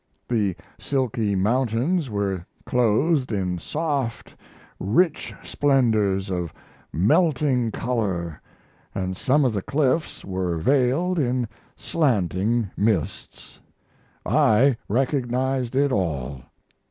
The 0.27 0.55
silky 0.79 1.35
mountains 1.35 2.09
were 2.09 2.43
clothed 2.65 3.31
in 3.31 3.59
soft, 3.59 4.35
rich 4.79 5.31
splendors 5.43 6.31
of 6.31 6.51
melting 6.91 7.69
color, 7.69 8.41
and 8.95 9.15
some 9.15 9.45
of 9.45 9.53
the 9.53 9.61
cliffs 9.61 10.25
were 10.25 10.57
veiled 10.57 11.19
in 11.19 11.47
slanting 11.75 12.71
mists. 12.75 13.59
I 14.25 14.75
recognized 14.89 15.75
it 15.75 15.91
all. 15.91 16.45